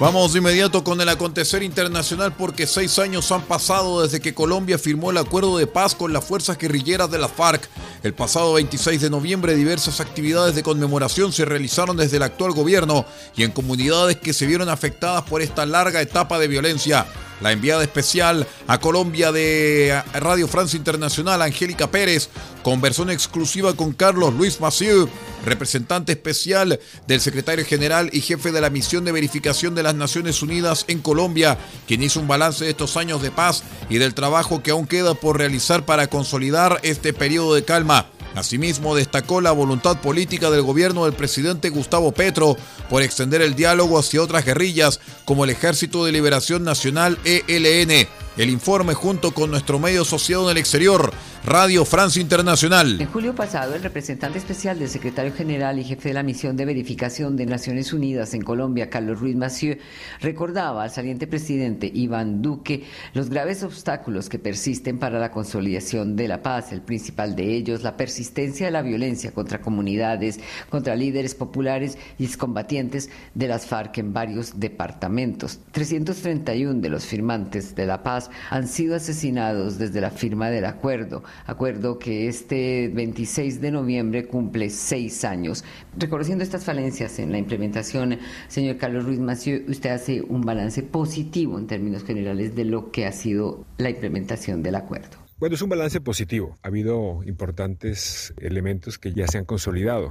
Vamos 0.00 0.32
de 0.32 0.38
inmediato 0.38 0.84
con 0.84 1.00
el 1.00 1.08
acontecer 1.08 1.64
internacional 1.64 2.32
porque 2.32 2.68
seis 2.68 3.00
años 3.00 3.32
han 3.32 3.42
pasado 3.42 4.02
desde 4.02 4.20
que 4.20 4.32
Colombia 4.32 4.78
firmó 4.78 5.10
el 5.10 5.16
acuerdo 5.16 5.58
de 5.58 5.66
paz 5.66 5.96
con 5.96 6.12
las 6.12 6.24
fuerzas 6.24 6.56
guerrilleras 6.56 7.10
de 7.10 7.18
la 7.18 7.26
FARC. 7.26 7.68
El 8.04 8.14
pasado 8.14 8.52
26 8.52 9.00
de 9.00 9.10
noviembre 9.10 9.56
diversas 9.56 9.98
actividades 10.00 10.54
de 10.54 10.62
conmemoración 10.62 11.32
se 11.32 11.44
realizaron 11.44 11.96
desde 11.96 12.18
el 12.18 12.22
actual 12.22 12.52
gobierno 12.52 13.06
y 13.34 13.42
en 13.42 13.50
comunidades 13.50 14.18
que 14.18 14.32
se 14.32 14.46
vieron 14.46 14.68
afectadas 14.68 15.24
por 15.24 15.42
esta 15.42 15.66
larga 15.66 16.00
etapa 16.00 16.38
de 16.38 16.46
violencia. 16.46 17.04
La 17.40 17.52
enviada 17.52 17.82
especial 17.82 18.46
a 18.66 18.78
Colombia 18.80 19.30
de 19.30 20.02
Radio 20.14 20.48
Francia 20.48 20.76
Internacional, 20.76 21.40
Angélica 21.40 21.90
Pérez, 21.90 22.30
conversó 22.62 23.04
en 23.04 23.10
exclusiva 23.10 23.74
con 23.74 23.92
Carlos 23.92 24.34
Luis 24.34 24.60
Massieu, 24.60 25.08
representante 25.44 26.12
especial 26.12 26.80
del 27.06 27.20
secretario 27.20 27.64
general 27.64 28.10
y 28.12 28.20
jefe 28.20 28.50
de 28.50 28.60
la 28.60 28.70
misión 28.70 29.04
de 29.04 29.12
verificación 29.12 29.74
de 29.74 29.84
las 29.84 29.94
Naciones 29.94 30.42
Unidas 30.42 30.84
en 30.88 31.00
Colombia, 31.00 31.58
quien 31.86 32.02
hizo 32.02 32.18
un 32.20 32.28
balance 32.28 32.64
de 32.64 32.70
estos 32.70 32.96
años 32.96 33.22
de 33.22 33.30
paz 33.30 33.62
y 33.88 33.98
del 33.98 34.14
trabajo 34.14 34.62
que 34.62 34.72
aún 34.72 34.86
queda 34.86 35.14
por 35.14 35.38
realizar 35.38 35.84
para 35.84 36.08
consolidar 36.08 36.80
este 36.82 37.12
periodo 37.12 37.54
de 37.54 37.64
calma. 37.64 38.10
Asimismo, 38.38 38.94
destacó 38.94 39.40
la 39.40 39.52
voluntad 39.52 40.00
política 40.00 40.50
del 40.50 40.62
gobierno 40.62 41.04
del 41.04 41.14
presidente 41.14 41.70
Gustavo 41.70 42.12
Petro 42.12 42.56
por 42.88 43.02
extender 43.02 43.42
el 43.42 43.54
diálogo 43.54 43.98
hacia 43.98 44.22
otras 44.22 44.44
guerrillas 44.44 45.00
como 45.24 45.44
el 45.44 45.50
Ejército 45.50 46.04
de 46.04 46.12
Liberación 46.12 46.62
Nacional 46.62 47.18
ELN. 47.24 48.06
El 48.36 48.50
informe, 48.50 48.94
junto 48.94 49.32
con 49.32 49.50
nuestro 49.50 49.80
medio 49.80 50.02
asociado 50.02 50.44
en 50.44 50.50
el 50.52 50.58
exterior, 50.58 51.12
Radio 51.44 51.84
Francia 51.84 52.20
Internacional. 52.20 53.00
En 53.00 53.06
julio 53.06 53.34
pasado, 53.34 53.74
el 53.74 53.82
representante 53.82 54.38
especial 54.38 54.78
del 54.78 54.88
secretario 54.88 55.32
general 55.32 55.78
y 55.78 55.84
jefe 55.84 56.08
de 56.08 56.14
la 56.14 56.22
misión 56.22 56.56
de 56.56 56.64
verificación 56.64 57.36
de 57.36 57.46
Naciones 57.46 57.92
Unidas 57.92 58.34
en 58.34 58.42
Colombia, 58.42 58.90
Carlos 58.90 59.20
Ruiz 59.20 59.36
Massieu, 59.36 59.78
recordaba 60.20 60.82
al 60.82 60.90
saliente 60.90 61.26
presidente 61.26 61.90
Iván 61.92 62.42
Duque 62.42 62.84
los 63.14 63.30
graves 63.30 63.62
obstáculos 63.62 64.28
que 64.28 64.38
persisten 64.38 64.98
para 64.98 65.18
la 65.18 65.30
consolidación 65.30 66.16
de 66.16 66.28
la 66.28 66.42
paz, 66.42 66.72
el 66.72 66.82
principal 66.82 67.34
de 67.34 67.54
ellos, 67.54 67.82
la 67.82 67.96
persistencia 67.96 68.66
de 68.66 68.72
la 68.72 68.82
violencia 68.82 69.32
contra 69.32 69.60
comunidades, 69.60 70.40
contra 70.68 70.96
líderes 70.96 71.34
populares 71.34 71.98
y 72.18 72.24
excombatientes 72.24 73.10
de 73.34 73.48
las 73.48 73.66
FARC 73.66 73.98
en 73.98 74.12
varios 74.12 74.58
departamentos. 74.60 75.60
331 75.72 76.80
de 76.80 76.88
los 76.88 77.06
firmantes 77.06 77.74
de 77.74 77.86
la 77.86 78.02
paz 78.02 78.30
han 78.50 78.68
sido 78.68 78.96
asesinados 78.96 79.78
desde 79.78 80.00
la 80.00 80.10
firma 80.10 80.50
del 80.50 80.64
acuerdo, 80.64 81.22
acuerdo 81.46 81.98
que 81.98 82.28
este 82.28 82.88
26 82.88 83.60
de 83.60 83.70
noviembre 83.70 84.26
cumple 84.26 84.70
seis 84.70 85.24
años. 85.24 85.64
Reconociendo 85.96 86.44
estas 86.44 86.64
falencias 86.64 87.18
en 87.18 87.32
la 87.32 87.38
implementación, 87.38 88.18
señor 88.48 88.76
Carlos 88.76 89.04
Ruiz 89.04 89.18
Mació, 89.18 89.60
usted 89.68 89.90
hace 89.90 90.22
un 90.22 90.42
balance 90.42 90.82
positivo 90.82 91.58
en 91.58 91.66
términos 91.66 92.04
generales 92.04 92.54
de 92.54 92.64
lo 92.64 92.90
que 92.90 93.06
ha 93.06 93.12
sido 93.12 93.64
la 93.78 93.90
implementación 93.90 94.62
del 94.62 94.74
acuerdo. 94.74 95.18
Bueno, 95.38 95.54
es 95.54 95.62
un 95.62 95.68
balance 95.68 96.00
positivo. 96.00 96.58
Ha 96.62 96.68
habido 96.68 97.22
importantes 97.24 98.34
elementos 98.38 98.98
que 98.98 99.12
ya 99.12 99.28
se 99.28 99.38
han 99.38 99.44
consolidado. 99.44 100.08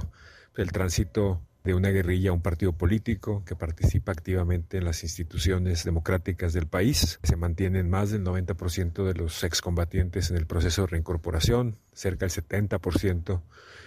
El 0.56 0.72
tránsito 0.72 1.42
de 1.68 1.74
una 1.74 1.90
guerrilla 1.90 2.30
a 2.30 2.32
un 2.32 2.40
partido 2.40 2.72
político 2.72 3.44
que 3.44 3.54
participa 3.54 4.10
activamente 4.10 4.78
en 4.78 4.84
las 4.84 5.02
instituciones 5.02 5.84
democráticas 5.84 6.54
del 6.54 6.66
país. 6.66 7.20
Se 7.22 7.36
mantienen 7.36 7.90
más 7.90 8.10
del 8.10 8.24
90% 8.24 9.04
de 9.04 9.12
los 9.12 9.44
excombatientes 9.44 10.30
en 10.30 10.38
el 10.38 10.46
proceso 10.46 10.82
de 10.82 10.88
reincorporación, 10.88 11.76
cerca 11.92 12.24
del 12.24 12.30
70% 12.30 13.42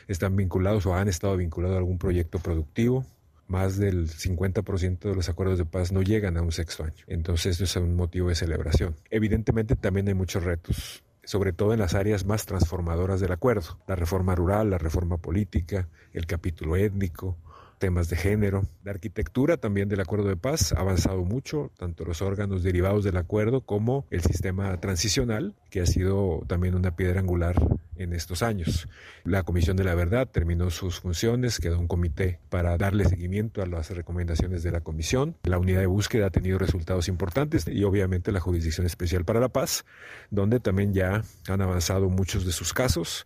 están 0.08 0.36
vinculados 0.36 0.86
o 0.86 0.94
han 0.94 1.08
estado 1.08 1.36
vinculados 1.38 1.74
a 1.74 1.80
algún 1.80 1.98
proyecto 1.98 2.38
productivo. 2.38 3.04
Más 3.48 3.80
del 3.80 4.10
50% 4.10 5.00
de 5.00 5.16
los 5.16 5.28
acuerdos 5.28 5.58
de 5.58 5.66
paz 5.66 5.92
no 5.92 6.04
llegan 6.04 6.38
a 6.38 6.44
un 6.44 6.52
sexto 6.52 6.84
año. 6.84 7.04
Entonces, 7.08 7.56
eso 7.56 7.64
es 7.64 7.76
un 7.78 7.96
motivo 7.96 8.30
de 8.30 8.36
celebración. 8.36 8.96
Evidentemente, 9.10 9.76
también 9.76 10.08
hay 10.08 10.14
muchos 10.14 10.44
retos 10.44 11.02
sobre 11.24 11.54
todo 11.54 11.74
en 11.74 11.80
las 11.80 11.94
áreas 11.94 12.26
más 12.26 12.48
transformadoras 12.48 13.20
del 13.20 13.32
acuerdo, 13.32 13.78
la 13.88 13.96
reforma 13.96 14.34
rural, 14.34 14.72
la 14.72 14.80
reforma 14.80 15.18
política, 15.18 15.88
el 16.14 16.26
capítulo 16.26 16.76
étnico, 16.76 17.38
temas 17.82 18.10
de 18.10 18.16
género. 18.16 18.68
La 18.84 18.92
arquitectura 18.92 19.58
también 19.58 19.90
del 19.90 20.02
acuerdo 20.02 20.30
de 20.30 20.38
paz 20.38 20.72
ha 20.72 20.82
avanzado 20.82 21.24
mucho, 21.26 21.72
tanto 21.80 22.06
los 22.06 22.22
órganos 22.22 22.62
derivados 22.62 23.04
del 23.04 23.18
acuerdo 23.18 23.62
como 23.62 24.06
el 24.12 24.22
sistema 24.22 24.80
transicional, 24.80 25.56
que 25.72 25.82
ha 25.82 25.88
sido 25.88 26.44
también 26.48 26.76
una 26.76 26.96
piedra 26.96 27.20
angular 27.20 27.56
en 27.96 28.14
estos 28.14 28.44
años. 28.44 28.88
La 29.24 29.42
Comisión 29.42 29.78
de 29.78 29.84
la 29.84 29.96
Verdad 29.96 30.30
terminó 30.32 30.70
sus 30.70 31.00
funciones, 31.00 31.60
quedó 31.60 31.80
un 31.80 31.88
comité 31.88 32.40
para 32.50 32.78
darle 32.78 33.06
seguimiento 33.06 33.64
a 33.64 33.66
las 33.66 33.90
recomendaciones 33.90 34.62
de 34.62 34.72
la 34.72 34.82
Comisión. 34.82 35.36
La 35.44 35.58
unidad 35.58 35.80
de 35.80 35.88
búsqueda 35.88 36.28
ha 36.28 36.32
tenido 36.32 36.60
resultados 36.60 37.08
importantes 37.08 37.68
y 37.68 37.84
obviamente 37.84 38.32
la 38.32 38.40
Jurisdicción 38.40 38.86
Especial 38.86 39.26
para 39.26 39.40
la 39.40 39.50
Paz, 39.50 39.86
donde 40.30 40.60
también 40.60 40.94
ya 40.94 41.24
han 41.48 41.62
avanzado 41.62 42.10
muchos 42.10 42.46
de 42.46 42.52
sus 42.52 42.74
casos. 42.74 43.26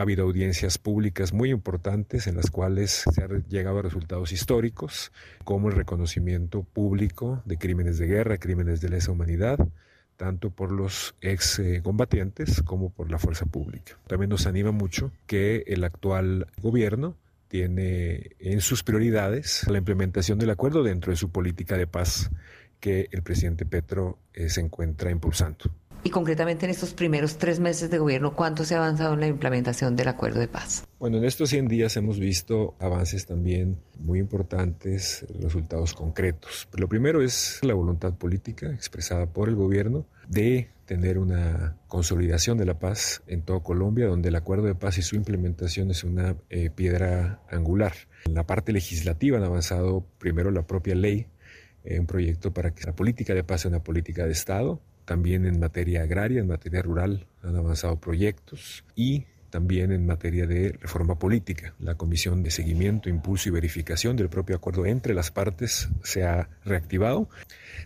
Ha 0.00 0.02
habido 0.02 0.24
audiencias 0.24 0.78
públicas 0.78 1.34
muy 1.34 1.50
importantes 1.50 2.26
en 2.26 2.34
las 2.34 2.50
cuales 2.50 3.04
se 3.12 3.22
han 3.22 3.44
llegado 3.50 3.80
a 3.80 3.82
resultados 3.82 4.32
históricos, 4.32 5.12
como 5.44 5.68
el 5.68 5.74
reconocimiento 5.74 6.62
público 6.62 7.42
de 7.44 7.58
crímenes 7.58 7.98
de 7.98 8.06
guerra, 8.06 8.38
crímenes 8.38 8.80
de 8.80 8.88
lesa 8.88 9.12
humanidad, 9.12 9.58
tanto 10.16 10.48
por 10.48 10.72
los 10.72 11.14
ex 11.20 11.58
eh, 11.58 11.82
combatientes 11.82 12.62
como 12.62 12.88
por 12.88 13.10
la 13.10 13.18
fuerza 13.18 13.44
pública. 13.44 13.98
También 14.06 14.30
nos 14.30 14.46
anima 14.46 14.70
mucho 14.70 15.12
que 15.26 15.64
el 15.66 15.84
actual 15.84 16.46
gobierno 16.62 17.18
tiene 17.48 18.30
en 18.38 18.62
sus 18.62 18.82
prioridades 18.82 19.68
la 19.68 19.76
implementación 19.76 20.38
del 20.38 20.48
acuerdo 20.48 20.82
dentro 20.82 21.10
de 21.10 21.16
su 21.16 21.28
política 21.28 21.76
de 21.76 21.86
paz 21.86 22.30
que 22.80 23.10
el 23.12 23.22
presidente 23.22 23.66
Petro 23.66 24.18
eh, 24.32 24.48
se 24.48 24.62
encuentra 24.62 25.10
impulsando. 25.10 25.70
Y 26.02 26.10
concretamente 26.10 26.64
en 26.64 26.70
estos 26.70 26.94
primeros 26.94 27.36
tres 27.36 27.60
meses 27.60 27.90
de 27.90 27.98
gobierno, 27.98 28.34
¿cuánto 28.34 28.64
se 28.64 28.74
ha 28.74 28.78
avanzado 28.78 29.14
en 29.14 29.20
la 29.20 29.26
implementación 29.26 29.96
del 29.96 30.08
acuerdo 30.08 30.40
de 30.40 30.48
paz? 30.48 30.84
Bueno, 30.98 31.18
en 31.18 31.24
estos 31.24 31.50
100 31.50 31.68
días 31.68 31.96
hemos 31.96 32.18
visto 32.18 32.74
avances 32.78 33.26
también 33.26 33.78
muy 33.98 34.18
importantes, 34.18 35.26
resultados 35.40 35.92
concretos. 35.92 36.68
Lo 36.72 36.88
primero 36.88 37.22
es 37.22 37.58
la 37.62 37.74
voluntad 37.74 38.14
política 38.14 38.70
expresada 38.70 39.26
por 39.26 39.48
el 39.48 39.56
gobierno 39.56 40.06
de 40.28 40.70
tener 40.86 41.18
una 41.18 41.76
consolidación 41.86 42.58
de 42.58 42.64
la 42.64 42.78
paz 42.78 43.22
en 43.26 43.42
toda 43.42 43.60
Colombia, 43.60 44.06
donde 44.06 44.30
el 44.30 44.36
acuerdo 44.36 44.66
de 44.66 44.74
paz 44.74 44.98
y 44.98 45.02
su 45.02 45.16
implementación 45.16 45.90
es 45.90 46.02
una 46.02 46.36
eh, 46.48 46.70
piedra 46.70 47.42
angular. 47.50 47.92
En 48.24 48.34
la 48.34 48.46
parte 48.46 48.72
legislativa 48.72 49.38
han 49.38 49.44
avanzado 49.44 50.04
primero 50.18 50.50
la 50.50 50.66
propia 50.66 50.94
ley, 50.94 51.28
eh, 51.84 52.00
un 52.00 52.06
proyecto 52.06 52.52
para 52.52 52.74
que 52.74 52.84
la 52.86 52.94
política 52.96 53.34
de 53.34 53.44
paz 53.44 53.60
sea 53.60 53.68
una 53.68 53.84
política 53.84 54.26
de 54.26 54.32
Estado, 54.32 54.80
también 55.10 55.44
en 55.44 55.58
materia 55.58 56.02
agraria, 56.02 56.38
en 56.38 56.46
materia 56.46 56.82
rural 56.82 57.26
han 57.42 57.56
avanzado 57.56 57.98
proyectos 57.98 58.84
y 58.94 59.24
también 59.50 59.90
en 59.90 60.06
materia 60.06 60.46
de 60.46 60.70
reforma 60.80 61.18
política. 61.18 61.74
La 61.80 61.96
Comisión 61.96 62.44
de 62.44 62.52
Seguimiento, 62.52 63.08
Impulso 63.08 63.48
y 63.48 63.52
Verificación 63.52 64.14
del 64.14 64.28
propio 64.28 64.54
acuerdo 64.54 64.86
entre 64.86 65.12
las 65.12 65.32
partes 65.32 65.88
se 66.04 66.22
ha 66.22 66.48
reactivado. 66.64 67.28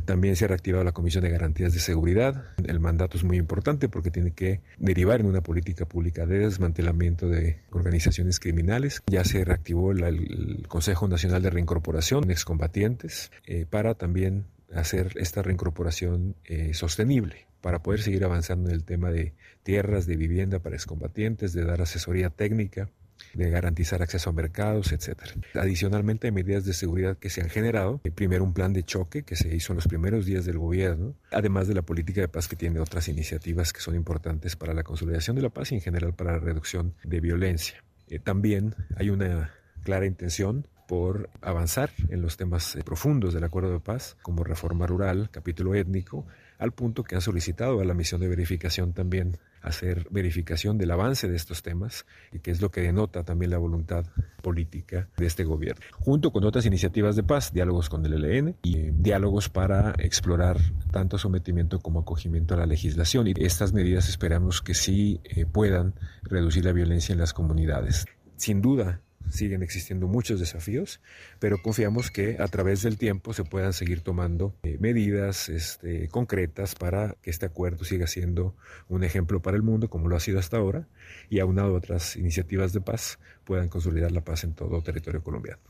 También 0.04 0.37
se 0.37 0.44
ha 0.44 0.48
reactivado 0.48 0.84
la 0.84 0.92
Comisión 0.92 1.24
de 1.24 1.30
Garantías 1.30 1.72
de 1.72 1.80
Seguridad. 1.80 2.44
El 2.66 2.78
mandato 2.78 3.16
es 3.16 3.24
muy 3.24 3.38
importante 3.38 3.88
porque 3.88 4.10
tiene 4.10 4.32
que 4.32 4.60
derivar 4.76 5.20
en 5.20 5.26
una 5.26 5.40
política 5.40 5.87
pública 5.87 6.26
de 6.26 6.40
desmantelamiento 6.40 7.26
de 7.26 7.62
organizaciones 7.70 8.38
criminales. 8.38 9.02
Ya 9.06 9.24
se 9.24 9.42
reactivó 9.46 9.92
el, 9.92 10.66
Consejo 10.68 11.08
Nacional 11.08 11.40
de 11.40 11.48
Reincorporación 11.48 12.26
de 12.26 12.34
excombatientes 12.34 13.32
eh, 13.46 13.64
para 13.64 13.94
también 13.94 14.44
hacer 14.72 15.12
esta 15.16 15.42
reincorporación 15.42 16.37
eh, 16.44 16.74
sostenible 16.74 17.46
para 17.61 17.83
poder 17.83 18.03
seguir 18.03 18.24
avanzando 18.24 18.68
en 18.68 18.74
el 18.74 18.85
tema 18.85 19.11
de 19.11 19.33
tierras, 19.62 20.07
de 20.07 20.16
vivienda 20.16 20.59
para 20.59 20.77
excombatientes, 20.77 21.53
de 21.53 21.64
dar 21.64 21.81
asesoría 21.81 22.31
técnica, 22.31 22.90
de 23.33 23.50
garantizar 23.50 24.03
acceso 24.03 24.31
a 24.31 24.33
mercados, 24.33 24.92
etc. 24.92 25.18
Adicionalmente, 25.55 26.27
hay 26.27 26.33
medidas 26.33 26.64
de 26.64 26.74
seguridad 26.74 27.16
que 27.16 27.31
se 27.31 27.40
han 27.40 27.48
generado. 27.48 28.00
Primero, 28.14 28.44
un 28.44 28.53
plan 28.53 28.72
de 28.72 28.83
choque 28.83 29.22
que 29.22 29.37
se 29.37 29.55
hizo 29.55 29.72
en 29.72 29.77
los 29.77 29.88
primeros 29.88 30.27
días 30.27 30.44
del 30.44 30.59
gobierno, 30.59 31.14
además 31.31 31.66
de 31.68 31.74
la 31.74 31.83
política 31.83 32.20
de 32.20 32.29
paz 32.29 32.48
que 32.48 32.57
tiene 32.57 32.81
otras 32.81 33.09
iniciativas 33.09 33.72
que 33.72 33.81
son 33.81 33.94
importantes 33.94 34.57
para 34.57 34.74
la 34.74 34.83
consolidación 34.83 35.37
de 35.37 35.42
la 35.42 35.50
paz 35.50 35.72
y 35.72 35.77
en 35.77 35.81
general 35.81 36.14
para 36.14 36.33
la 36.33 36.38
reducción 36.38 36.94
de 37.03 37.20
violencia. 37.20 37.83
Eh, 38.09 38.18
también 38.18 38.74
hay 38.96 39.11
una 39.11 39.53
clara 39.83 40.07
intención 40.07 40.66
por 40.87 41.31
avanzar 41.40 41.90
en 42.09 42.23
los 42.23 42.37
temas 42.37 42.77
eh, 42.77 42.83
profundos 42.85 43.35
del 43.35 43.44
acuerdo 43.44 43.73
de 43.73 43.81
paz, 43.81 44.16
como 44.23 44.44
reforma 44.44 44.87
rural, 44.87 45.29
capítulo 45.31 45.75
étnico, 45.75 46.27
al 46.59 46.73
punto 46.73 47.05
que 47.05 47.14
han 47.14 47.20
solicitado 47.20 47.81
a 47.81 47.85
la 47.85 47.94
misión 47.94 48.20
de 48.20 48.29
verificación 48.29 48.92
también 48.92 49.38
hacer 49.64 50.07
verificación 50.11 50.79
del 50.79 50.90
avance 50.90 51.29
de 51.29 51.37
estos 51.37 51.62
temas 51.62 52.05
y 52.33 52.40
que 52.40 52.51
es 52.51 52.61
lo 52.61 52.70
que 52.70 52.83
denota 52.83 53.25
también 53.25 53.51
la 53.51 53.59
voluntad 53.59 54.05
política 54.42 55.09
de 55.16 55.27
este 55.27 55.44
gobierno. 55.44 55.85
Junto 55.92 56.33
con 56.33 56.44
otras 56.44 56.66
iniciativas 56.66 57.16
de 57.16 57.23
paz, 57.23 57.53
diálogos 57.53 57.88
con 57.88 58.05
el 58.05 58.25
ELN 58.25 58.57
y 58.62 58.77
eh, 58.77 58.92
diálogos 58.94 59.49
para 59.49 59.94
explorar 59.99 60.59
tanto 60.92 61.18
sometimiento 61.18 61.81
como 61.81 62.01
acogimiento 62.01 62.55
a 62.55 62.59
la 62.59 62.66
legislación. 62.66 63.27
Y 63.27 63.35
estas 63.38 63.73
medidas 63.73 64.09
esperamos 64.09 64.61
que 64.61 64.75
sí 64.75 65.20
eh, 65.25 65.47
puedan 65.47 65.94
reducir 66.23 66.64
la 66.64 66.73
violencia 66.73 67.14
en 67.14 67.18
las 67.18 67.33
comunidades. 67.33 68.05
Sin 68.37 68.61
duda, 68.61 69.01
siguen 69.30 69.62
existiendo 69.62 70.06
muchos 70.06 70.40
desafíos, 70.40 71.00
pero 71.38 71.60
confiamos 71.62 72.10
que 72.10 72.37
a 72.38 72.48
través 72.48 72.82
del 72.82 72.98
tiempo 72.98 73.32
se 73.32 73.44
puedan 73.44 73.72
seguir 73.72 74.00
tomando 74.00 74.54
eh, 74.62 74.76
medidas 74.80 75.48
este, 75.48 76.08
concretas 76.08 76.74
para 76.74 77.16
que 77.22 77.30
este 77.30 77.46
acuerdo 77.46 77.84
siga 77.84 78.06
siendo 78.06 78.56
un 78.88 79.04
ejemplo 79.04 79.42
para 79.42 79.56
el 79.56 79.62
mundo, 79.62 79.88
como 79.88 80.08
lo 80.08 80.16
ha 80.16 80.20
sido 80.20 80.38
hasta 80.38 80.56
ahora, 80.56 80.88
y 81.30 81.40
aunado 81.40 81.74
a 81.74 81.78
otras 81.78 82.16
iniciativas 82.16 82.72
de 82.72 82.80
paz, 82.80 83.18
puedan 83.44 83.68
consolidar 83.68 84.12
la 84.12 84.24
paz 84.24 84.44
en 84.44 84.54
todo 84.54 84.82
territorio 84.82 85.22
colombiano. 85.22 85.62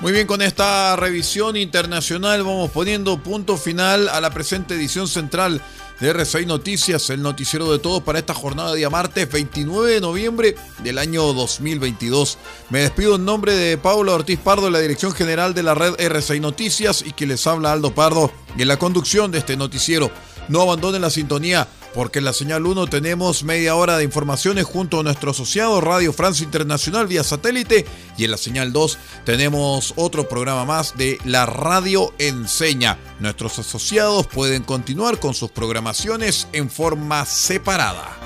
Muy 0.00 0.12
bien, 0.12 0.26
con 0.26 0.40
esta 0.40 0.96
revisión 0.96 1.58
internacional 1.58 2.42
vamos 2.42 2.70
poniendo 2.70 3.22
punto 3.22 3.58
final 3.58 4.08
a 4.08 4.22
la 4.22 4.30
presente 4.30 4.74
edición 4.74 5.06
central 5.06 5.60
de 6.00 6.14
R6 6.14 6.46
Noticias, 6.46 7.10
el 7.10 7.20
noticiero 7.20 7.70
de 7.70 7.78
todos 7.78 8.02
para 8.02 8.18
esta 8.18 8.32
jornada 8.32 8.70
de 8.72 8.78
día 8.78 8.90
martes 8.90 9.30
29 9.30 9.92
de 9.92 10.00
noviembre 10.00 10.54
del 10.82 10.98
año 10.98 11.32
2022. 11.34 12.38
Me 12.70 12.80
despido 12.80 13.16
en 13.16 13.26
nombre 13.26 13.54
de 13.54 13.76
Pablo 13.76 14.14
Ortiz 14.14 14.38
Pardo, 14.38 14.70
la 14.70 14.78
dirección 14.78 15.12
general 15.12 15.52
de 15.52 15.62
la 15.62 15.74
red 15.74 15.94
R6 15.96 16.40
Noticias 16.40 17.04
y 17.06 17.12
que 17.12 17.26
les 17.26 17.46
habla 17.46 17.72
Aldo 17.72 17.94
Pardo 17.94 18.32
en 18.56 18.66
la 18.66 18.78
conducción 18.78 19.30
de 19.30 19.38
este 19.38 19.56
noticiero. 19.56 20.10
No 20.48 20.62
abandonen 20.62 21.02
la 21.02 21.10
sintonía 21.10 21.68
porque 21.94 22.20
en 22.20 22.24
la 22.24 22.32
señal 22.32 22.66
1 22.66 22.86
tenemos 22.86 23.44
media 23.44 23.74
hora 23.74 23.96
de 23.96 24.04
informaciones 24.04 24.64
junto 24.64 25.00
a 25.00 25.02
nuestro 25.02 25.32
asociado 25.32 25.80
Radio 25.80 26.12
Francia 26.12 26.44
Internacional 26.44 27.06
vía 27.06 27.24
satélite 27.24 27.86
y 28.16 28.24
en 28.24 28.30
la 28.30 28.36
señal 28.36 28.72
2 28.72 28.98
tenemos 29.24 29.94
otro 29.96 30.28
programa 30.28 30.64
más 30.64 30.96
de 30.96 31.18
la 31.24 31.46
Radio 31.46 32.12
Enseña. 32.18 32.98
Nuestros 33.18 33.58
asociados 33.58 34.26
pueden 34.26 34.62
continuar 34.62 35.18
con 35.18 35.34
sus 35.34 35.50
programaciones 35.50 36.48
en 36.52 36.70
forma 36.70 37.24
separada. 37.24 38.16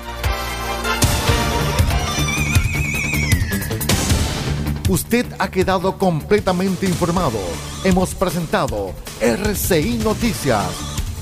Usted 4.87 5.25
ha 5.39 5.49
quedado 5.49 5.97
completamente 5.97 6.85
informado. 6.85 7.39
Hemos 7.83 8.13
presentado 8.13 8.93
RCI 9.19 9.97
Noticias 10.03 10.94